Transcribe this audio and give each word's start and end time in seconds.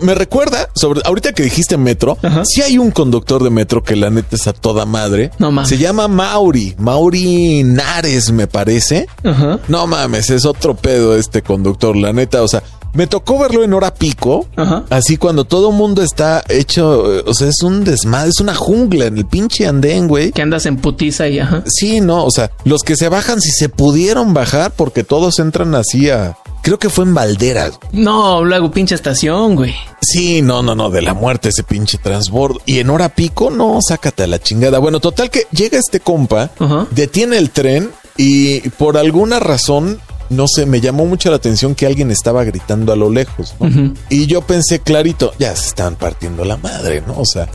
Me 0.00 0.14
recuerda, 0.14 0.68
sobre 0.76 1.00
ahorita 1.04 1.32
que 1.32 1.42
dijiste 1.42 1.76
metro, 1.76 2.18
si 2.44 2.62
hay 2.62 2.78
un 2.78 2.92
conductor 2.92 3.42
de 3.42 3.50
metro 3.50 3.82
que 3.82 3.96
la 3.96 4.10
neta 4.10 4.36
es 4.36 4.46
a 4.46 4.52
toda 4.52 4.86
madre. 4.86 5.32
No 5.40 5.50
mames. 5.50 5.70
Se 5.70 5.76
llama 5.76 6.06
Mauri, 6.06 6.76
Mauri 6.78 7.64
Nares, 7.64 8.30
me 8.30 8.46
parece. 8.46 9.08
Ajá. 9.24 9.58
No 9.66 9.88
mames, 9.88 10.30
es 10.30 10.44
otro 10.44 10.76
pedo 10.76 11.16
este 11.16 11.42
conductor, 11.42 11.96
la 11.96 12.12
neta. 12.12 12.44
O 12.44 12.46
sea, 12.46 12.62
me 12.94 13.08
tocó 13.08 13.40
verlo 13.40 13.64
en 13.64 13.72
hora 13.72 13.92
pico. 13.92 14.46
Ajá. 14.54 14.84
Así 14.88 15.16
cuando 15.16 15.46
todo 15.46 15.72
mundo 15.72 16.00
está 16.00 16.44
hecho, 16.48 17.24
o 17.26 17.34
sea, 17.34 17.48
es 17.48 17.60
un 17.64 17.82
desmadre, 17.82 18.30
es 18.30 18.38
una 18.38 18.54
jungla 18.54 19.06
en 19.06 19.18
el 19.18 19.26
pinche 19.26 19.66
andén, 19.66 20.06
güey. 20.06 20.30
Que 20.30 20.42
andas 20.42 20.66
en 20.66 20.76
putiza 20.76 21.26
y 21.26 21.40
ajá. 21.40 21.64
Sí, 21.66 22.00
no, 22.00 22.24
o 22.24 22.30
sea, 22.30 22.52
los 22.64 22.82
que 22.82 22.94
se 22.94 23.08
bajan, 23.08 23.40
si 23.40 23.50
se 23.50 23.68
pudieron 23.68 24.32
bajar, 24.32 24.70
porque 24.76 25.02
todos 25.02 25.40
entran 25.40 25.74
así 25.74 26.08
a. 26.08 26.36
Creo 26.68 26.78
que 26.78 26.90
fue 26.90 27.06
en 27.06 27.14
Valderas. 27.14 27.78
No, 27.92 28.44
luego 28.44 28.70
pinche 28.70 28.94
estación, 28.94 29.56
güey. 29.56 29.74
Sí, 30.02 30.42
no, 30.42 30.62
no, 30.62 30.74
no, 30.74 30.90
de 30.90 31.00
la 31.00 31.14
muerte 31.14 31.48
ese 31.48 31.62
pinche 31.62 31.96
transbordo. 31.96 32.60
Y 32.66 32.78
en 32.78 32.90
hora 32.90 33.08
pico, 33.08 33.48
no, 33.48 33.78
sácate 33.80 34.24
a 34.24 34.26
la 34.26 34.38
chingada. 34.38 34.78
Bueno, 34.78 35.00
total 35.00 35.30
que 35.30 35.46
llega 35.50 35.78
este 35.78 36.00
compa, 36.00 36.50
detiene 36.90 37.38
el 37.38 37.48
tren 37.48 37.90
y 38.18 38.60
por 38.68 38.98
alguna 38.98 39.40
razón, 39.40 39.98
no 40.28 40.44
sé, 40.46 40.66
me 40.66 40.82
llamó 40.82 41.06
mucho 41.06 41.30
la 41.30 41.36
atención 41.36 41.74
que 41.74 41.86
alguien 41.86 42.10
estaba 42.10 42.44
gritando 42.44 42.92
a 42.92 42.96
lo 42.96 43.08
lejos. 43.08 43.54
Y 44.10 44.26
yo 44.26 44.42
pensé 44.42 44.80
clarito, 44.80 45.32
ya 45.38 45.56
se 45.56 45.68
están 45.68 45.96
partiendo 45.96 46.44
la 46.44 46.58
madre, 46.58 47.02
¿no? 47.06 47.14
O 47.18 47.24
sea, 47.24 47.46